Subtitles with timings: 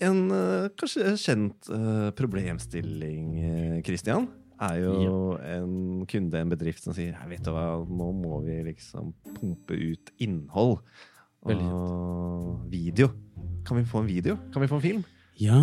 [0.00, 4.30] En eh, kanskje kjent eh, problemstilling, eh, Christian,
[4.60, 9.12] er jo en kunde, en bedrift, som sier vet du hva, nå må vi liksom
[9.36, 10.78] pumpe ut innhold.
[11.48, 13.08] Og video.
[13.64, 14.36] Kan vi få en video?
[14.52, 15.04] Kan vi få en film?
[15.40, 15.60] Ja,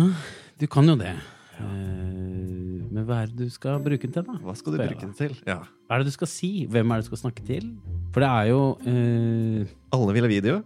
[0.58, 1.14] du kan jo det.
[1.58, 1.66] Ja.
[1.66, 4.36] men hva er det du skal bruke den til, da?
[4.46, 5.34] Hva skal du bruke den til?
[5.46, 5.64] Ja.
[5.86, 6.50] Hva er det du skal si?
[6.70, 7.72] Hvem er det du skal snakke til?
[8.14, 9.76] For det er jo uh...
[9.98, 10.60] Alle vil ha video,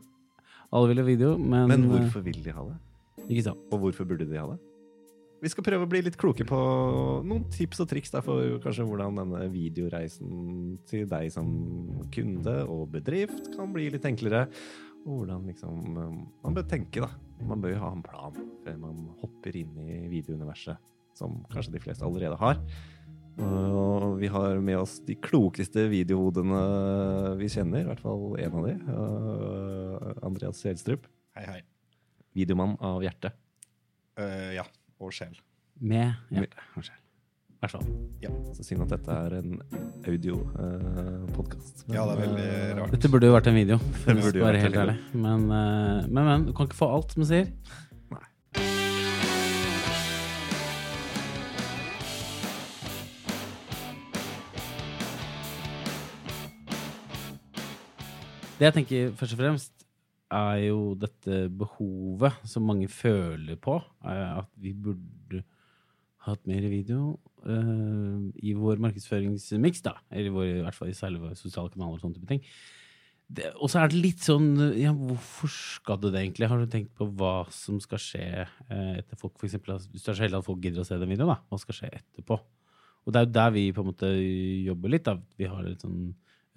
[0.69, 2.77] Alle vil ha video, men, men hvorfor vil de ha det?
[3.33, 3.65] Eh, Ikke sant.
[3.73, 4.61] Og hvorfor burde de ha det?
[5.43, 6.59] Vi skal prøve å bli litt kloke på
[7.27, 11.49] noen tips og triks der for kanskje hvordan denne videoreisen til deg som
[12.15, 14.45] kunde og bedrift kan bli litt enklere.
[15.03, 17.11] Og hvordan liksom man bør tenke, da.
[17.43, 20.79] Man bør jo ha en plan før man hopper inn i videouniverset,
[21.19, 22.63] som kanskje de fleste allerede har.
[23.43, 26.63] Og vi har med oss de klokeste videohodene
[27.41, 28.79] vi kjenner, i hvert fall én av de.
[28.93, 31.09] uh, Andreas Selstrup.
[31.35, 31.72] Hei, hei.
[32.37, 33.37] Videomann av hjertet.
[34.19, 34.67] Eh, ja.
[35.03, 35.35] Og sjel.
[35.83, 36.99] Med hjerte og sjel.
[37.53, 37.85] I hvert fall.
[38.57, 39.53] Så synd at dette er en
[40.11, 41.85] audiopodkast.
[41.95, 42.49] Ja, det er veldig
[42.81, 42.97] rart.
[42.97, 44.97] Dette burde jo vært en video, for Det å være helt ærlig.
[45.15, 47.53] Men, uh, men, men, du kan ikke få alt, som man sier.
[58.59, 59.82] Det jeg tenker først og fremst,
[60.33, 63.79] er jo dette behovet som mange føler på.
[64.05, 65.43] er At vi burde
[66.27, 67.17] hatt mer video
[67.47, 69.97] uh, i vår markedsføringsmiks, da.
[70.13, 72.45] Eller vår, i hvert fall i selve sosiale kanaler og sånne type ting.
[73.57, 76.51] Og så er det litt sånn Ja, hvorfor skal du det egentlig?
[76.51, 80.05] Har du tenkt på hva som skal skje uh, etter folk, for eksempel, altså, Hvis
[80.05, 81.39] du er så heldig at folk gidder å se den videoen, da.
[81.49, 82.39] Hva skal skje etterpå?
[83.03, 84.11] Og det er jo der vi på en måte
[84.69, 85.09] jobber litt.
[85.09, 85.17] da.
[85.41, 86.13] Vi har et sånn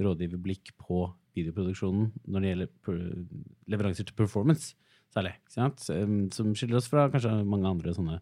[0.06, 2.73] rådgiverblikk på videoproduksjonen når det gjelder
[3.71, 4.75] leveranser til performance,
[5.16, 5.33] særlig.
[5.49, 8.19] Som- Som skiller oss fra kanskje mange andre sånne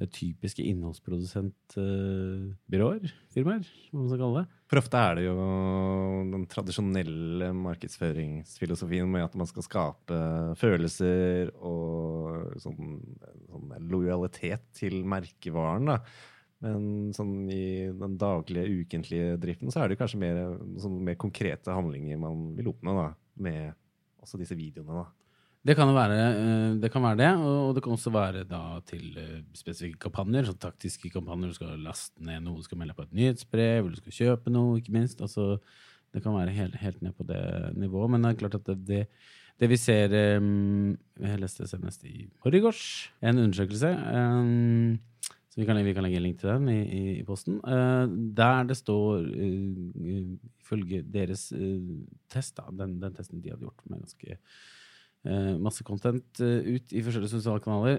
[0.00, 4.48] eh, typiske innholdsprodusentbyråer, firmaer, hva man skal kalle det.
[4.70, 5.34] For ofte er det jo
[6.32, 10.18] den tradisjonelle markedsføringsfilosofien med at man skal skape
[10.60, 13.00] følelser og sånn,
[13.50, 15.86] sånn lojalitet til merkevaren.
[15.92, 15.98] da.
[16.60, 20.36] Men sånn i den daglige, ukentlige driften så er det kanskje mer,
[20.80, 23.08] sånn mer konkrete handlinger man vil oppnå da,
[23.40, 23.72] med
[24.22, 25.02] også disse videoene.
[25.02, 25.08] da.
[25.60, 28.46] Det kan, være, eh, det kan være det, og det kan også være
[28.88, 31.52] til eh, spesifikke kampanjer, sånn taktiske kampanjer.
[31.52, 34.52] Du skal laste ned noe, du skal melde på et nyhetsbrev, eller du skal kjøpe
[34.54, 35.20] noe, ikke minst.
[35.20, 35.58] Altså,
[36.14, 37.42] det kan være helt, helt ned på det
[37.76, 38.14] nivået.
[38.14, 39.02] Men det er klart at det,
[39.60, 40.48] det, vi ser eh,
[41.20, 43.92] Jeg leste senest i forgårs en undersøkelse.
[44.00, 45.09] så
[45.60, 47.58] vi kan, vi kan legge en link til den i, i, i posten.
[47.60, 51.80] Uh, der det står, uh, ifølge deres uh,
[52.32, 54.38] test, da, den, den testen de hadde gjort med ganske
[55.60, 57.98] masse content ut i forskjellige sosiale kanaler.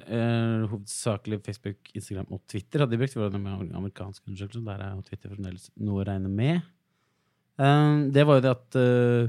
[0.71, 3.13] hovedsakelig Facebook, Instagram og Twitter hadde de brukt.
[3.13, 4.63] Det var en amerikansk undersøkelse.
[4.65, 6.65] Der er jo Twitter fremdeles noe å regne med.
[8.09, 8.79] Det var jo det at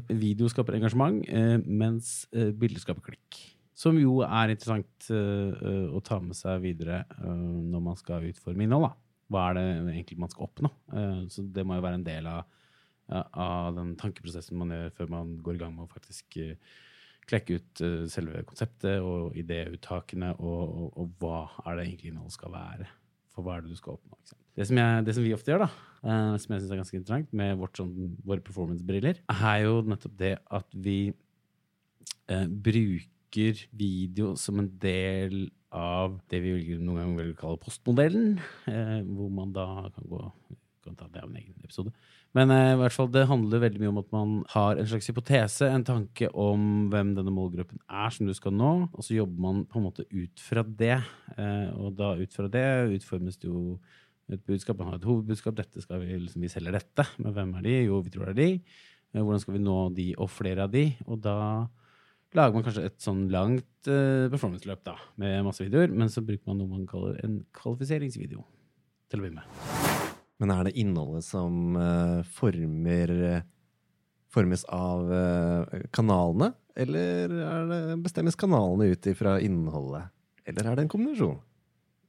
[0.08, 1.20] video skaper engasjement,
[1.68, 3.42] mens bilder skaper klikk.
[3.82, 7.26] Som jo er interessant uh, å ta med seg videre uh,
[7.72, 8.86] når man skal utforme innhold.
[8.86, 8.92] Da.
[9.32, 9.66] Hva er det
[9.96, 10.70] egentlig man skal oppnå?
[10.92, 12.58] Uh, så det må jo være en del av,
[13.10, 16.38] av den tankeprosessen man gjør før man går i gang med å faktisk
[17.28, 21.36] klekke ut selve konseptet og idéuttakene, og, og, og hva
[21.68, 22.88] er det egentlig innholdet skal være.
[23.32, 24.18] For hva er det du skal oppnå?
[24.58, 25.68] Det, som jeg, det som vi ofte gjør, da,
[26.42, 30.32] som jeg syns er ganske interessant med vårt, sånn, våre performance-briller, er jo nettopp det
[30.58, 32.48] at vi eh,
[33.32, 38.38] bruker video som en del av det vi noen ganger vil kalle postmodellen,
[38.68, 40.30] eh, hvor man da kan gå
[40.82, 41.92] kan ta det av en egen episode.
[42.34, 45.06] Men eh, i hvert fall, det handler veldig mye om at man har en slags
[45.06, 49.40] hypotese, en tanke om hvem denne målgruppen er som du skal nå, og så jobber
[49.40, 50.98] man på en måte ut fra det.
[51.36, 52.66] Eh, og da ut fra det
[52.98, 53.78] utformes det jo
[54.28, 54.80] et budskap.
[54.80, 55.54] Man har et hovedbudskap.
[55.54, 57.06] Dette skal vi, liksom, vi selger dette.
[57.22, 57.78] Men hvem er de?
[57.86, 58.82] Jo, vi tror det er de.
[59.14, 60.88] Eh, hvordan skal vi nå de og flere av de?
[61.06, 61.38] Og da
[62.36, 66.48] lager man kanskje et sånn langt uh, performance-løp da, med masse videoer, men så bruker
[66.48, 68.44] man noe man kaller en kvalifiseringsvideo
[69.12, 70.08] til å begynne med.
[70.42, 73.12] Men er det innholdet som uh, former
[74.32, 80.08] formes av uh, kanalene, eller er det, bestemmes kanalene ut ifra innholdet?
[80.48, 81.40] Eller er det en kombinasjon?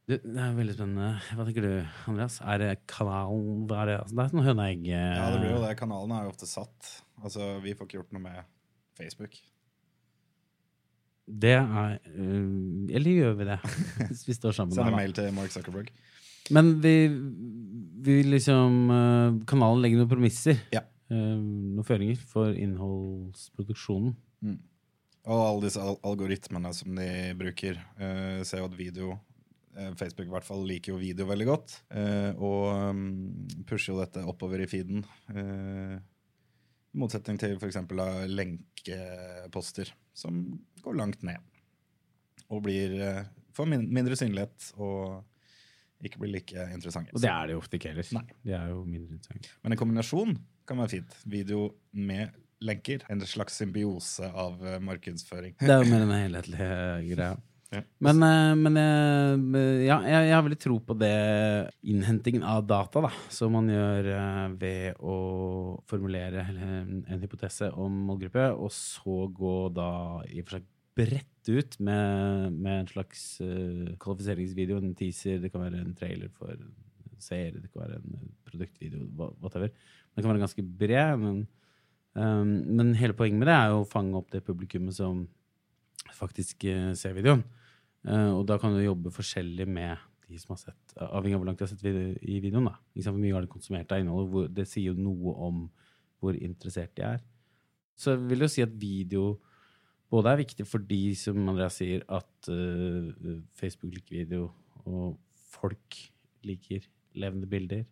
[0.07, 1.09] Det, det er veldig spennende.
[1.36, 1.74] Hva tenker du,
[2.12, 2.39] Andreas?
[2.44, 3.98] Er det kanalen hva er det?
[4.01, 5.77] Altså, det er sånn høneegg Ja, det blir jo det.
[5.80, 6.92] Kanalene er jo ofte satt.
[7.21, 8.50] Altså, Vi får ikke gjort noe med
[9.00, 9.38] Facebook.
[11.28, 13.60] Det er øh, Eller gjør vi det?
[14.10, 14.75] Hvis vi står sammen.
[14.75, 14.96] Send da.
[14.96, 15.92] mail til Mark Zuckerberg.
[16.52, 17.08] Men vi,
[18.04, 20.60] vi liksom øh, Kanalen legger noen premisser.
[20.75, 20.84] Ja.
[21.12, 24.16] øh, noen føringer for innholdsproduksjonen.
[24.44, 24.60] Mm.
[25.24, 27.10] Og alle disse algoritmene som de
[27.40, 27.80] bruker.
[27.96, 29.14] Uh, ser jo at video
[29.78, 31.78] eh, Facebook i hvert fall liker jo video veldig godt.
[32.36, 33.06] Og um,
[33.64, 35.06] pusher jo dette oppover i feeden.
[35.31, 35.96] Uh,
[36.94, 37.80] I motsetning til f.eks.
[38.30, 40.44] lenkeposter, som
[40.84, 41.42] går langt ned.
[42.54, 42.94] Og blir,
[43.57, 45.24] får min mindre synlighet og
[46.04, 47.13] ikke blir like interessante.
[47.16, 48.10] Og det er det jo ofte ikke heller.
[48.18, 48.25] Nei.
[48.44, 49.54] Det er jo mindre interessante.
[49.63, 50.36] Men en kombinasjon
[50.68, 51.16] kan være fint.
[51.30, 53.06] Video med lenker.
[53.12, 55.56] En slags symbiose av uh, markedsføring.
[55.60, 57.01] Det er jo mer en helhetlig greia.
[57.16, 57.42] greie.
[58.04, 58.80] Men, uh, men
[59.84, 61.14] ja, jeg, jeg har veldig tro på det
[61.90, 64.12] innhentingen av data, da, som man gjør
[64.62, 65.16] ved å
[65.90, 69.90] formulere en, en hypotese om målgruppe, og så gå da
[70.30, 73.24] i og for seg bredt ut med, med en slags
[74.04, 76.54] kvalifiseringsvideo, en teaser, det kan være en trailer for
[77.24, 79.08] seere, det kan være en produktvideo,
[79.42, 79.74] whatever.
[80.14, 81.20] Den kan være ganske bred.
[81.24, 81.44] men
[82.14, 85.25] Um, men hele poenget med det er jo å fange opp det publikummet som
[86.14, 86.66] faktisk
[87.00, 87.42] ser videoen.
[88.03, 91.50] Uh, og da kan du jobbe forskjellig med de som har sett, avhengig av hvor
[91.50, 92.67] langt de har sett video, i videoen.
[92.71, 92.75] da.
[93.05, 94.53] Hvor mye har de konsumert av innholdet?
[94.55, 95.63] Det sier jo noe om
[96.23, 97.23] hvor interessert de er.
[98.00, 99.25] Så jeg vil jo si at video
[100.13, 104.50] både er viktig for de som Andreas sier, at uh, Facebook liker video,
[104.85, 105.17] og
[105.53, 106.00] folk
[106.45, 106.85] liker
[107.19, 107.85] levende bilder.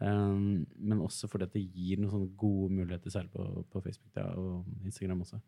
[0.00, 4.26] Um, men også fordi det gir noen sånne gode muligheter, særlig på, på Facebook da,
[4.36, 5.40] og Instagram også,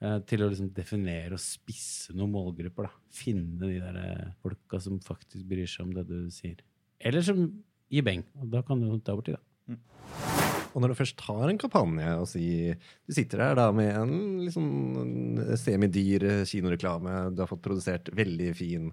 [0.00, 2.88] til å liksom definere og spisse noen målgrupper.
[2.88, 3.10] Da.
[3.12, 6.62] Finne de der uh, folka som faktisk bryr seg om det du sier.
[7.00, 7.42] Eller som
[7.92, 8.24] gir beng.
[8.40, 9.74] Og da kan du ta bort tid, da.
[9.74, 9.80] Mm.
[10.70, 12.44] Og når du først har en kampanje og si,
[13.06, 14.12] Du sitter her da med en
[14.46, 18.92] liksom semidyr kinoreklame, du har fått produsert veldig fin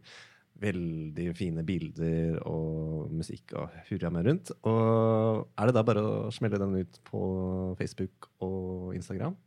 [0.57, 4.51] veldig fine bilder og musikk og hurra med rundt.
[4.65, 7.21] Og er det da bare å smelle den ut på
[7.77, 9.37] Facebook og Instagram?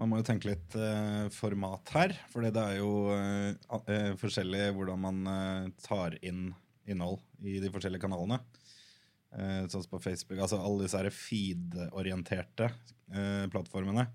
[0.00, 4.66] Man må jo tenke litt uh, format her, for det er jo uh, uh, forskjellig
[4.76, 6.50] hvordan man tar inn
[6.90, 8.40] innhold i de forskjellige kanalene.
[9.30, 12.66] sånn som på Facebook, altså Alle disse feed-orienterte
[13.52, 14.08] plattformene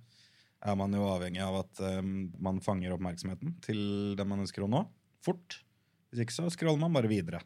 [0.66, 3.80] er man jo avhengig av at man fanger oppmerksomheten til
[4.18, 4.82] det man ønsker å nå,
[5.24, 5.62] fort.
[6.10, 7.40] Hvis ikke så scroller man bare videre.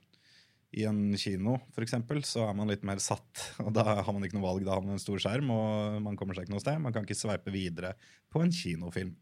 [0.78, 3.46] I en kino for eksempel, så er man litt mer satt.
[3.66, 6.20] og Da har man ikke noe valg, da har man en stor skjerm, og man
[6.20, 6.78] kommer seg ikke noe sted.
[6.84, 7.96] Man kan ikke sveipe videre
[8.30, 9.16] på en kinofilm.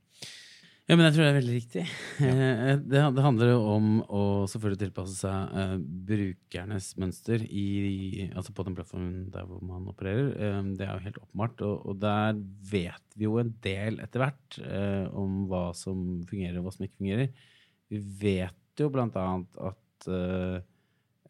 [0.88, 1.81] Ja, men jeg tror det er veldig riktig.
[2.23, 2.33] Ja.
[2.88, 5.73] Det, det, handler jo om å selvfølgelig tilpasse seg uh,
[6.07, 10.29] brukernes mønster i, altså på den plattformen der hvor man opererer.
[10.55, 11.63] Um, det er jo helt åpenbart.
[11.67, 12.39] Og, og, der
[12.71, 16.88] vet vi jo en del etter hvert uh, om hva som fungerer, og hva som
[16.88, 17.51] ikke fungerer.
[17.91, 20.63] Vi vet jo blant annet at uh,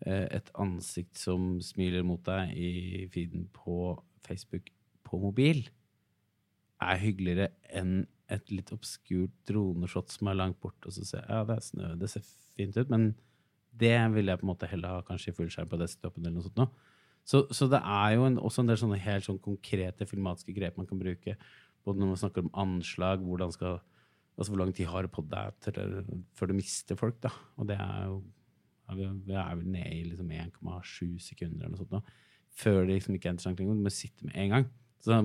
[0.06, 3.96] et ansikt som smiler mot deg i feeden på
[4.28, 4.70] Facebook
[5.08, 5.64] på mobil,
[6.84, 11.32] er hyggeligere enn et litt obskurt droneshot som er langt borte, og så ser jeg
[11.32, 12.26] ja, det er snø, det ser
[12.58, 13.08] fint ut, men
[13.78, 16.48] det vil jeg på en måte heller ha kanskje i fullskjerm på desktopen eller noe
[16.48, 16.68] sånt nå.
[17.28, 20.78] Så, så, det er jo en, også en del sånne helt sånn konkrete filmatiske grep
[20.80, 21.34] man kan bruke.
[21.84, 23.80] Både når man snakker om anslag, hvordan skal
[24.38, 25.56] Altså hvor lang tid har det på deg
[26.38, 27.32] før du mister folk, da?
[27.58, 28.20] Og det er jo
[28.96, 32.02] Vi er vel nede i liksom 1,7 sekunder eller noe sånt Da.
[32.58, 33.78] Før det liksom ikke er interessant lenger.
[33.78, 34.68] Du må sitte med en gang.
[35.04, 35.18] Så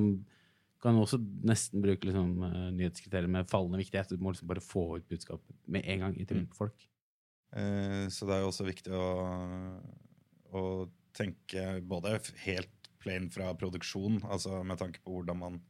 [0.83, 4.11] kan du også nesten bruke liksom, uh, nyhetskriterier med fallende viktighet.
[4.11, 6.89] Du må liksom bare få ut budskapet med en gang i trynet på folk.
[7.55, 9.07] Uh, så det er jo også viktig å,
[10.59, 10.65] å
[11.17, 15.63] tenke både helt plain fra produksjon, altså med tanke på hvordan man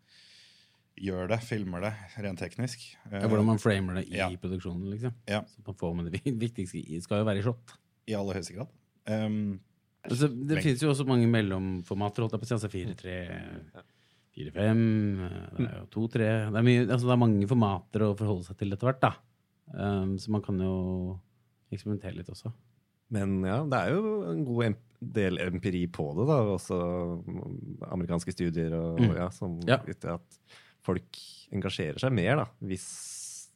[1.00, 1.92] gjør det, filmer det,
[2.24, 2.82] rent teknisk.
[3.08, 4.28] Ja, hvordan man framer det i ja.
[4.40, 5.14] produksjonen, liksom.
[5.28, 5.40] Ja.
[5.48, 7.76] Så man får med det viktigste skal jo være i shot.
[8.10, 8.72] I aller høyeste grad.
[9.06, 9.60] Um,
[10.06, 12.56] altså, det finnes jo også mange mellomformater, holdt jeg på å si.
[12.58, 13.16] Altså 4-3,
[14.38, 14.82] 4-5,
[15.58, 18.90] det er jo 2-3 det, altså, det er mange formater å forholde seg til etter
[18.90, 19.12] hvert, da.
[19.72, 20.74] Um, så man kan jo
[21.72, 22.52] eksperimentere litt også.
[23.12, 24.78] Men ja, det er jo en god
[25.12, 26.38] del empiri på det, da.
[26.54, 26.78] Også
[27.92, 29.16] amerikanske studier og, mm.
[29.18, 29.78] ja, som ja.
[30.14, 30.38] at
[30.82, 31.20] folk
[31.52, 32.86] engasjerer seg mer da, hvis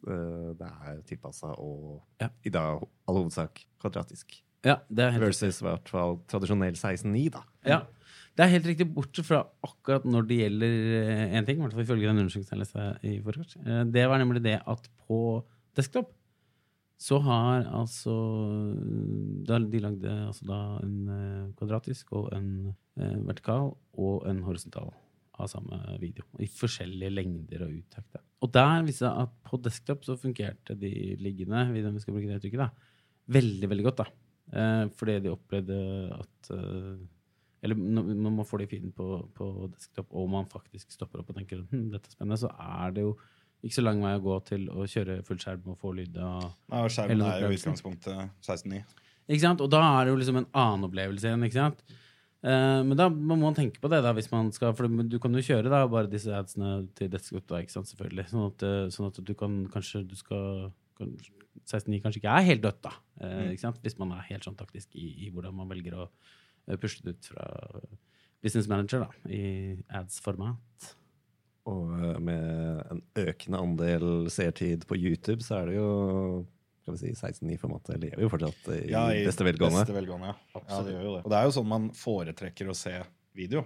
[0.04, 2.28] det er tilpassa og ja.
[2.44, 4.36] i dag all hovedsak kvadratisk.
[4.66, 7.42] Ja, det er helt Versus i hvert fall tradisjonell 16.9, da.
[7.66, 7.80] Ja,
[8.36, 10.74] det er helt riktig, bortsett fra akkurat når det gjelder
[11.30, 13.56] én eh, ting, i hvert fall ifølge den undersøkelsen jeg leste i forkant.
[13.62, 15.20] Eh, det var nemlig det at på
[15.78, 16.12] desktop
[16.96, 18.12] så har altså
[19.44, 24.94] De lagde altså da en kvadratisk og en vertikal og en horisontal
[25.42, 26.24] av samme video.
[26.42, 28.20] I forskjellige lengder og uttak.
[28.44, 32.30] Og der viste det at på desktop så fungerte de liggende videoene, vi skal bruke
[32.30, 32.96] det uttrykket, da,
[33.36, 34.02] veldig, veldig godt.
[34.04, 34.08] da.
[34.52, 35.76] Eh, fordi de opplevde
[36.14, 36.98] at eh,
[37.66, 41.32] Eller når man får det i feeden på, på, desktop, og man faktisk stopper opp
[41.32, 43.16] og tenker hm, dette er spennende, så er det jo
[43.64, 46.20] ikke så lang vei å gå til å kjøre full skjerm og få lyd.
[46.20, 48.82] Nei, og skjermen er jo i utgangspunktet 16.9.
[49.26, 49.64] ikke sant?
[49.64, 51.46] Og da er det jo liksom en annen opplevelse igjen.
[51.48, 51.82] ikke sant?
[52.46, 55.34] Eh, men da må man tenke på det, da, hvis man skal, for du kan
[55.34, 57.10] jo kjøre da, bare disse adsene til
[57.72, 58.28] sant, selvfølgelig.
[58.30, 61.16] Sånn at, eh, sånn at du kan kanskje du skal kan,
[61.66, 62.92] 16.9 kanskje ikke er helt dødt, da.
[63.20, 63.80] Eh, ikke sant?
[63.82, 66.10] Hvis man er helt sånn taktisk i, i hvordan man velger å
[66.78, 67.46] pushe det ut fra
[68.42, 70.92] business manager da, i ads-format.
[71.66, 75.90] Og med en økende andel seertid på YouTube, så er det jo
[76.86, 79.80] skal vi si, 16.9-formatet lever jo fortsatt i, Ja, i beste velgående.
[79.82, 80.36] Beste velgående ja.
[80.68, 81.24] ja, det gjør jo det.
[81.26, 82.92] Og det er jo sånn man foretrekker å se
[83.34, 83.64] video.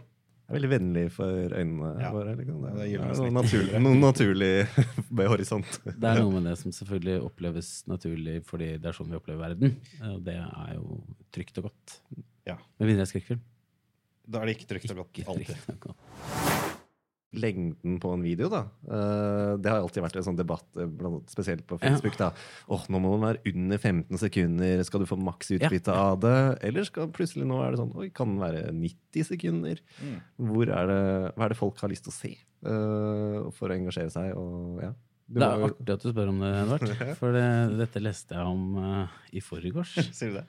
[0.51, 2.09] Det er veldig vennlig for øynene Ja.
[2.11, 2.33] våre.
[2.35, 2.63] Liksom.
[2.65, 4.51] Det, Det det er noe naturlig, noe naturlig
[5.21, 5.77] med horisont.
[5.85, 9.45] Det er noe med det som selvfølgelig oppleves naturlig fordi det er sånn vi opplever
[9.53, 9.77] verden.
[10.01, 10.99] eh, Og det er jo
[11.31, 12.01] trygt og godt.
[12.49, 12.57] Ja.
[12.81, 13.45] Med mindre det er skrekkfilm.
[14.31, 16.60] Da er det ikke trygt og godt Ikke alltid.
[17.33, 18.65] Lengden på en video, da.
[18.91, 22.17] eh, det har alltid vært en sånn debatt, eh, blant spesielt på Facebook.
[22.19, 22.33] da.
[22.69, 26.59] Åh, nå må den være under 15 sekunder, skal du få maks utbytte av det?
[26.67, 29.79] Eller skal plutselig nå er det sånn, oi, kan den være 90 sekunder?
[30.03, 30.17] Mm.
[30.51, 31.03] Hvor er det,
[31.37, 32.33] hva er det folk har lyst til å se
[32.67, 34.35] uh, for å engasjere seg?
[34.35, 34.91] Og, ja.
[35.31, 36.89] Du Det er jo- artig at du spør om det, Edvard.
[37.21, 37.47] For det,
[37.79, 39.93] dette leste jeg om uh, i forgårs.
[40.19, 40.47] Sier du det?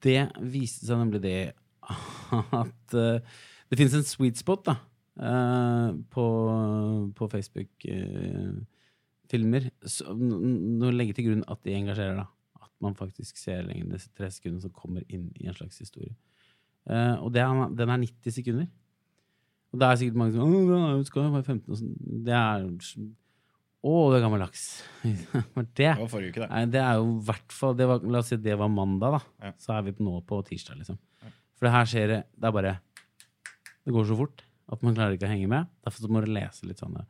[0.00, 0.16] Det
[0.48, 1.52] viste seg nemlig det
[1.84, 3.20] at uh,
[3.68, 4.76] det finnes en sweet spot da,
[5.16, 6.26] på,
[7.16, 9.70] på Facebook-filmer.
[10.16, 12.26] Nå legger til grunn at de engasjerer, da.
[12.62, 16.14] At man faktisk ser lenger disse tre sekundene som kommer inn i en slags historie.
[16.90, 18.68] Eh, og det er, den er 90 sekunder.
[19.72, 21.94] Og det er sikkert mange som Åh, skal jo være 15 og sånn.
[22.26, 22.66] Det er
[23.82, 24.62] Å, det er gammel laks.
[25.02, 26.50] Det Det var forrige uke, det.
[26.52, 29.20] Nei, det er jo hvert fall La oss si det var mandag, da.
[29.48, 29.52] Ja.
[29.58, 30.98] Så er vi nå på tirsdag, liksom.
[31.56, 32.74] For det her skjer det Det er bare
[33.82, 35.70] Det går så fort at man klarer ikke å henge med.
[35.84, 37.04] Derfor må du lese litt sånne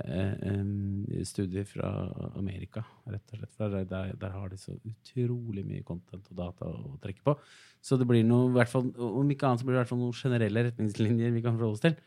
[0.00, 1.90] eh, em, studier fra
[2.38, 3.56] Amerika, rett og slett.
[3.58, 7.36] Der, der, der har de så utrolig mye content og data å trekke på.
[7.84, 10.16] Så det blir noe, hvert fall, om ikke annet så blir det hvert fall noen
[10.16, 11.98] generelle retningslinjer vi kan forholde oss til.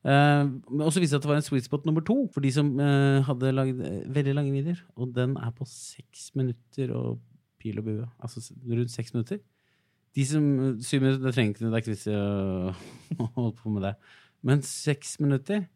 [0.00, 2.48] Uh, men også viste det at det var en sweet spot nummer to for de
[2.54, 4.80] som eh, hadde lagd eh, veldig lange videoer.
[4.96, 7.18] Og den er på seks minutter og
[7.60, 8.06] pil og bue.
[8.24, 9.42] Altså rundt seks minutter.
[10.16, 12.72] De som eh, Syv minutter, det trenger ikke det er ikke vits i å
[13.20, 13.94] å holde på med det.
[14.46, 15.66] Men seks minutter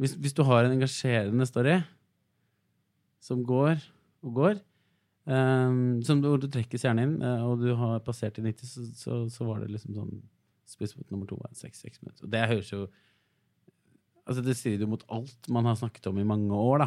[0.00, 1.78] hvis, hvis du har en engasjerende story
[3.22, 3.78] som går
[4.24, 4.58] og går,
[5.30, 8.86] um, som du, du trekker gjerne inn, eh, og du har passert i 90, så,
[8.98, 10.22] så, så var det liksom sånn
[10.64, 12.24] Sweet nummer to var seks, seks minutter.
[12.24, 12.86] Og det høres jo
[14.24, 16.86] Altså Det strider jo mot alt man har snakket om i mange år,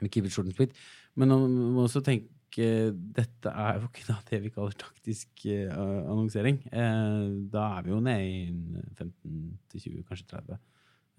[0.00, 0.72] Med Keep it sweet.
[1.14, 6.62] Men man må også tenke dette er jo ikke det vi kaller taktisk eh, annonsering.
[6.72, 8.48] Eh, da er vi jo nede i
[8.96, 10.58] 15-20, kanskje 30.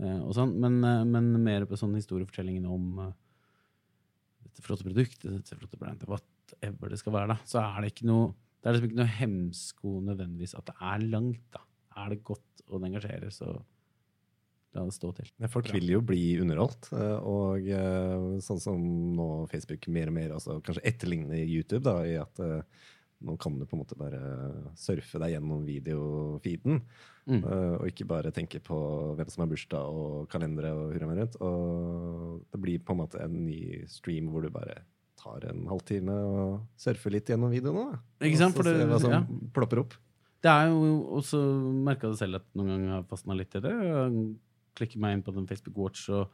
[0.02, 0.56] eh, og sånn.
[0.60, 0.80] Men,
[1.12, 3.00] men mer på sånn historiefortellingen om
[4.44, 7.40] dette flotte produktet, dette flotte brandet, whatever det skal være, da.
[7.48, 11.04] Så er det ikke noe det er liksom ikke noe hemsko nødvendigvis at det er
[11.08, 11.46] langt.
[11.56, 11.62] da.
[12.02, 13.54] Er det godt og det engasjerer, så
[14.76, 15.30] la det stå til.
[15.42, 18.84] Ja, Folk vil jo bli underholdt, eh, og eh, sånn som
[19.18, 22.62] nå Facebook mer og mer altså kanskje etterligner YouTube, da, i at eh,
[23.26, 24.20] nå kan du på en måte bare
[24.80, 26.84] surfe deg gjennom videofeeden,
[27.30, 27.44] Mm.
[27.46, 28.74] og ikke bare tenke på
[29.14, 31.36] hvem som har bursdag og kalendere og hurra meg rundt.
[31.46, 34.80] Og det blir på en måte en ny stream hvor du bare
[35.20, 38.00] tar en halvtime og surfer litt gjennom videoene.
[38.00, 38.26] da.
[38.26, 39.22] Ikke sant, for det- hva som ja.
[39.54, 39.94] plopper opp.
[40.42, 41.38] Det er jo også
[41.86, 43.76] merka det selv at noen ganger har fastna litt i det.
[44.80, 46.32] Klikker meg inn på den Facebook Watch, og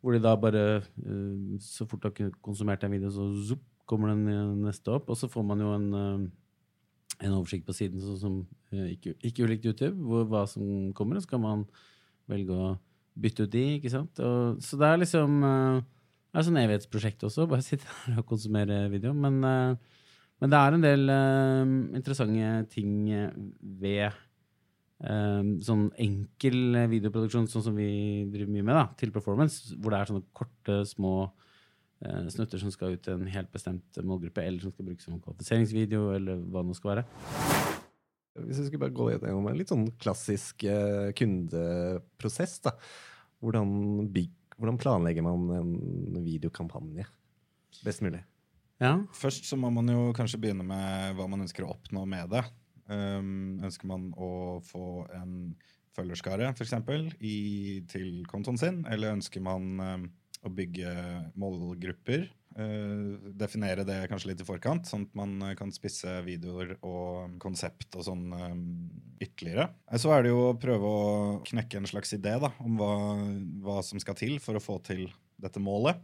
[0.00, 4.12] hvor de da bare eh, Så fort du har konsumert en video, så zoop, kommer
[4.12, 5.08] den neste opp.
[5.10, 8.36] Og så får man jo en, eh, en oversikt på siden sånn som
[8.72, 11.64] eh, ikke, ikke ulikt YouTube, hvor, hva som kommer, og så kan man
[12.30, 12.74] velge å
[13.20, 14.22] bytte ut de, ikke sant.
[14.22, 18.84] Og, så det er liksom Det er sånn evighetsprosjekt også, bare sitte her og konsumere
[18.92, 19.12] video.
[19.14, 19.42] Men
[20.40, 21.10] men det er en del
[21.98, 22.92] interessante ting
[23.60, 24.14] ved
[25.00, 30.10] sånn enkel videoproduksjon, sånn som vi driver mye med, da, til performance, hvor det er
[30.10, 31.14] sånne korte, små
[32.04, 35.20] eh, snutter som skal ut til en helt bestemt målgruppe, eller som skal brukes som
[35.24, 37.06] kvalifiseringsvideo, eller hva det nå skal være.
[38.40, 42.76] Hvis vi skulle bare gå gjennom en litt sånn klassisk eh, kundeprosess, da.
[43.40, 43.70] Hvordan,
[44.12, 47.08] bygg, hvordan planlegger man en videokampanje
[47.86, 48.20] best mulig?
[48.80, 48.98] Ja.
[49.16, 52.44] Først så må man jo kanskje begynne med hva man ønsker å oppnå med det.
[52.90, 55.54] Um, ønsker man å få en
[55.94, 56.74] følgerskare, f.eks.,
[57.90, 58.82] til kontoen sin?
[58.90, 60.10] Eller ønsker man um,
[60.46, 60.92] å bygge
[61.38, 62.28] målgrupper?
[62.50, 67.36] Uh, definere det kanskje litt i forkant, sånn at man uh, kan spisse videoer og
[67.42, 68.64] konsept og sånn um,
[69.22, 69.68] ytterligere.
[69.86, 71.10] Eh, Så er det jo å prøve å
[71.46, 72.94] knekke en slags idé da, om hva,
[73.62, 75.06] hva som skal til for å få til
[75.40, 76.02] dette målet.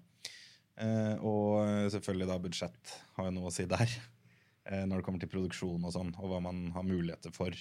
[0.77, 3.91] Uh, og selvfølgelig da budsjett har jo noe å si der.
[4.67, 7.55] Eh, når det kommer til produksjon og sånn, og hva man har muligheter for.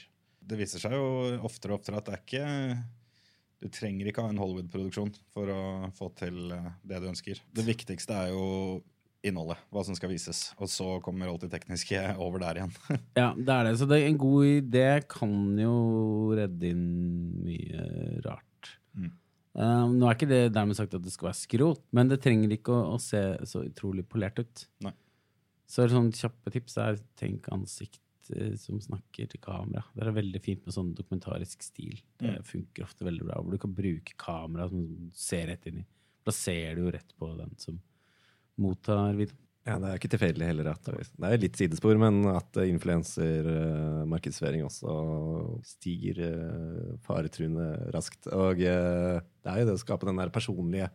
[0.46, 1.06] Det viser seg jo
[1.46, 2.46] oftere og oftere at det er ikke
[3.64, 5.62] Du trenger ikke ha en Hollywood-produksjon for å
[5.96, 7.40] få til eh, det du ønsker.
[7.56, 8.46] Det viktigste er jo
[9.26, 10.52] innholdet, hva som skal vises.
[10.62, 12.74] Og så kommer alt det tekniske over der igjen.
[13.22, 13.78] Ja, det er det.
[13.82, 15.78] Så det, en god idé kan jo
[16.38, 16.90] redde inn
[17.46, 17.88] mye
[18.26, 18.74] rart.
[18.98, 19.14] Mm.
[19.56, 22.58] Um, nå er ikke det dermed sagt at det skal være skrot, men det trenger
[22.58, 24.68] ikke å, å se så utrolig polert ut.
[24.86, 24.94] Nei.
[25.68, 28.00] Så sånn kjappe tips er tenk ansikt
[28.36, 29.84] eh, som snakker til kamera.
[29.96, 31.98] Det er veldig fint med sånn dokumentarisk stil.
[32.18, 32.44] Det Mm.
[32.46, 33.42] funker ofte veldig bra.
[33.42, 35.86] Hvor du kan bruke kamera som ser rett inn i.
[36.26, 37.80] Da ser du jo rett på den som
[38.58, 39.40] mottar videoen.
[39.66, 40.94] Ja, Det er ikke tilfeldig heller at Det
[41.26, 48.28] er litt sidespor, men at influensermarkedsføring også stiger eh, faretruende raskt.
[48.32, 50.90] Og eh, det er jo det å skape den der personlige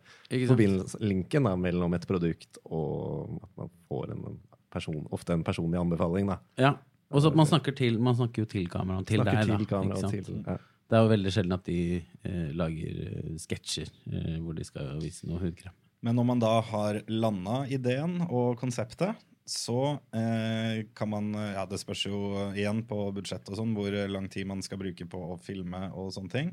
[1.01, 4.39] linken mellom et produkt og at man får en
[4.71, 6.31] person, ofte en personlig anbefaling.
[6.31, 6.39] da.
[6.59, 6.73] Ja.
[7.11, 9.09] Og så at man snakker, til, man snakker jo til kameraet.
[9.09, 10.29] Til Snakker deg, til da, ikke sant?
[10.29, 10.59] til ja.
[10.91, 11.81] Det er jo veldig sjelden at de
[12.27, 15.75] eh, lager eh, sketsjer eh, hvor de skal vise noe hudkrem.
[16.03, 21.79] Men når man da har landa ideen og konseptet, så eh, kan man Ja, det
[21.81, 22.19] spørs jo
[22.51, 26.11] igjen på budsjett og sånn, hvor lang tid man skal bruke på å filme og
[26.15, 26.51] sånne ting.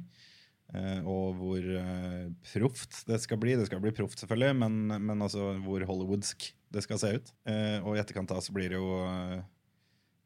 [0.77, 3.57] Eh, og hvor eh, proft det skal bli.
[3.59, 7.31] Det skal bli proft, selvfølgelig, men, men altså hvor hollywoodsk det skal se ut.
[7.49, 9.41] Eh, og i etterkant da så blir det jo eh,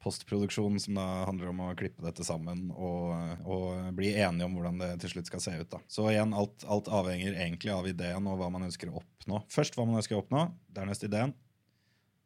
[0.03, 3.13] postproduksjon som da handler om å klippe dette sammen og,
[3.47, 5.71] og bli enige om hvordan det til slutt skal se ut.
[5.71, 5.83] da.
[5.91, 9.45] Så igjen, alt, alt avhenger egentlig av ideen og hva man ønsker å oppnå.
[9.53, 11.37] Først hva man ønsker å oppnå, dernest ideen,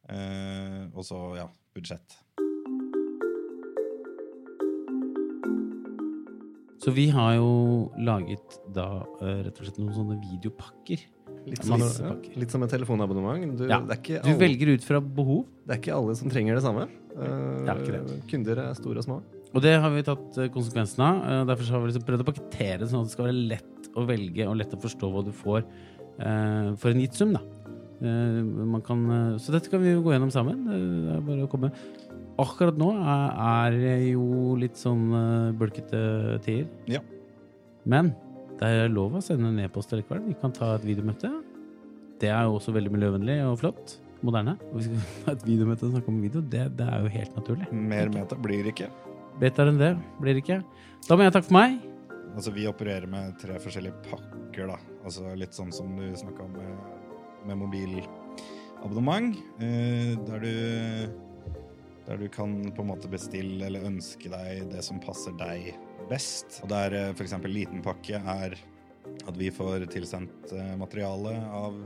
[0.09, 2.23] eh, og så ja, budsjett.
[6.87, 11.01] Så vi har jo laget da eh, rett og slett noen sånne videopakker.
[11.47, 12.13] Litt, som, ja,
[12.43, 13.57] litt som et telefonabonnement.
[13.59, 16.31] Du, Ja, det, er ikke Du velger ut fra behov, det er ikke alle som
[16.33, 16.89] trenger det samme.
[17.15, 18.15] Uh, Det er.
[18.31, 19.21] Kunder er store og små.
[19.55, 21.21] og det har vi tatt eh, konsekvensen av.
[21.23, 23.45] Uh, Derfor så har vi liksom prøvd å pakkettere det sånn at det skal være
[23.55, 27.37] lett å velge og lett å forstå hva du får uh, for en gitt sum.
[27.39, 27.45] da.
[27.97, 30.67] Eh, man kan, eh, så dette kan vi jo gå gjennom sammen.
[30.69, 31.73] Eh, Det er bare å komme.
[32.39, 36.67] Akkurat nå er, er det jo litt sånn uh, bulkete tider.
[36.87, 37.01] Ja.
[37.89, 38.11] Men
[38.57, 40.23] det er lov å sende en e-post likevel.
[40.31, 41.31] Vi kan ta et videomøte.
[42.21, 43.99] Det er jo også veldig miljøvennlig og flott.
[44.25, 44.55] Moderne.
[44.71, 46.41] Og vi skal ha et videomøte og snakke om video.
[46.55, 47.69] Det, det er jo helt naturlig.
[47.93, 48.89] Mer meta blir det ikke.
[49.43, 49.93] Bedre enn det
[50.23, 50.63] blir det ikke.
[51.07, 51.77] Da må jeg takke for meg.
[52.37, 54.81] Altså, vi opererer med tre forskjellige pakker, da.
[55.05, 56.81] Altså litt sånn som du snakka om med,
[57.49, 59.37] med mobilabonnement.
[59.61, 60.53] Eh, der du
[62.07, 65.73] der du kan på en måte bestille eller ønske deg det som passer deg
[66.11, 66.61] best.
[66.65, 67.39] Og der eh, f.eks.
[67.51, 68.59] liten pakke er
[69.27, 71.77] at vi får tilsendt eh, materiale av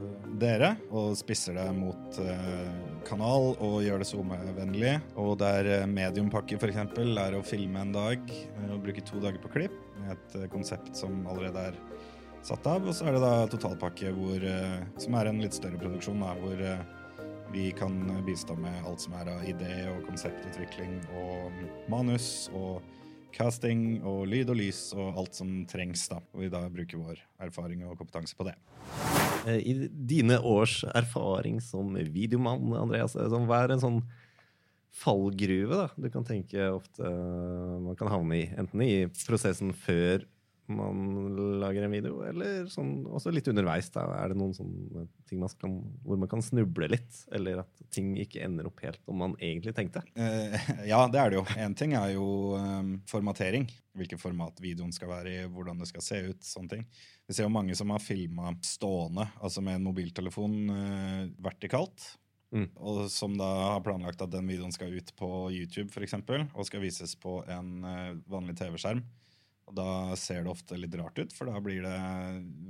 [0.40, 2.70] dere, og spisser det mot eh,
[3.08, 4.94] kanal og gjør det SoMe-vennlig.
[5.20, 6.80] Og der eh, mediumpakke f.eks.
[7.00, 8.32] er å filme en dag
[8.68, 9.76] og bruke to dager på klipp
[10.10, 11.82] et konsept som allerede er
[12.46, 12.86] satt av.
[12.88, 14.46] Og så er det da totalpakke hvor,
[15.00, 16.62] som er en litt større produksjon, da, hvor
[17.50, 21.60] vi kan bistå med alt som er av idé og konseptutvikling og
[21.92, 22.80] manus og
[23.34, 26.06] casting og lyd og lys og alt som trengs.
[26.10, 26.20] da.
[26.34, 28.56] Og vi da bruker vår erfaring og kompetanse på det.
[29.46, 34.02] Eh, I dine års erfaring som videomann, Andreas, eh, hva er en sånn
[35.00, 38.44] fallgruve da, du kan tenke ofte eh, man kan havne i?
[38.58, 38.92] Enten i
[39.26, 40.26] prosessen før
[40.76, 43.90] man lager en video, eller sånn, også litt underveis.
[43.94, 44.06] da.
[44.20, 44.54] Er det noen
[45.28, 49.00] ting man skal, hvor man kan snuble litt, eller at ting ikke ender opp helt
[49.04, 50.04] som man egentlig tenkte?
[50.14, 51.44] Eh, ja, det er det jo.
[51.60, 52.28] Én ting er jo
[52.58, 53.68] eh, formatering.
[53.98, 56.42] Hvilket format videoen skal være i, hvordan det skal se ut.
[56.46, 56.88] sånne ting.
[57.26, 62.12] Vi ser jo mange som har filma stående, altså med en mobiltelefon eh, vertikalt.
[62.50, 62.66] Mm.
[62.82, 66.66] Og som da har planlagt at den videoen skal ut på YouTube for eksempel, og
[66.66, 69.04] skal vises på en eh, vanlig TV-skjerm.
[69.70, 71.98] Og da ser det ofte litt rart ut, for da blir det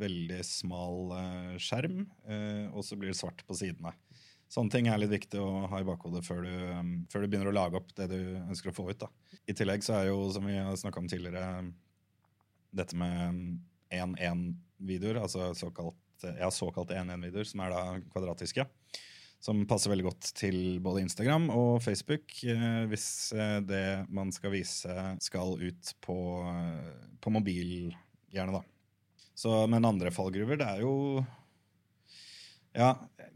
[0.03, 3.95] veldig smal eh, skjerm, eh, og så blir det svart på sidene.
[4.53, 6.53] Sånne ting er litt viktig å ha i bakhodet før du,
[7.09, 8.99] før du begynner å lage opp det du ønsker å få ut.
[9.01, 9.09] da.
[9.49, 11.71] I tillegg så er jo, som vi har snakka om tidligere,
[12.77, 13.39] dette med
[13.95, 18.67] 1-1-videoer, altså såkalt 1-1-videoer, som er da kvadratiske.
[19.41, 24.53] Som passer veldig godt til både Instagram og Facebook, eh, hvis eh, det man skal
[24.53, 26.17] vise, skal ut på,
[26.51, 27.89] eh, på mobil,
[28.29, 29.25] gjerne, da.
[29.33, 30.93] Så, men andre fallgruver, det er jo
[32.77, 32.93] ja,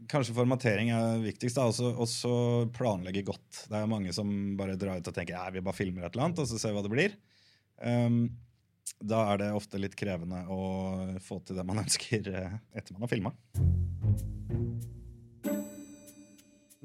[0.07, 1.57] kanskje formatering er viktigst.
[1.57, 2.35] Og så
[2.77, 3.65] planlegge godt.
[3.65, 6.29] Det er mange som bare drar ut og tenker ja, vi bare filmer et eller
[6.29, 7.17] annet, og så ser vi hva det blir.
[7.81, 8.19] Um,
[9.01, 10.61] da er det ofte litt krevende å
[11.25, 13.33] få til det man ønsker etter man har filma.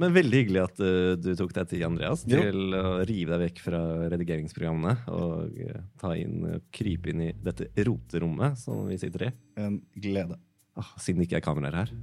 [0.01, 2.41] Men veldig hyggelig at uh, du tok deg tid, Andreas, Jo.
[2.41, 3.81] til å rive deg vekk fra
[4.13, 9.31] redigeringsprogrammene og uh, ta inn, uh, krype inn i dette roterommet som vi sitter i.
[9.61, 10.39] En glede.
[10.81, 11.95] Oh, siden det ikke er kameraer her.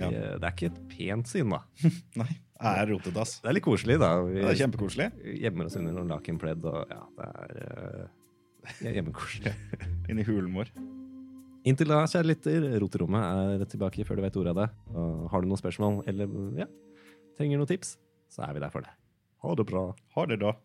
[0.00, 0.08] Ja.
[0.08, 1.60] det, det er ikke et pent syn, da.
[2.20, 3.36] Nei, er rotete, ass.
[3.44, 4.14] Det er litt koselig, da.
[4.26, 5.10] Vi Det er kjempekoselig.
[5.44, 9.54] gjemmer oss under noen lakenpledd, og ja, det er uh, hjemmekoselig.
[10.10, 10.72] Inni hulen vår.
[11.68, 14.68] Inntil da, kjære lytter, roterommet er tilbake før du vet ordet av det.
[14.94, 16.68] Og har du noen spørsmål eller ja,
[17.36, 17.98] trenger noen tips,
[18.32, 18.94] så er vi der for det.
[19.44, 19.84] Ha det bra.
[20.16, 20.56] Ha det, da.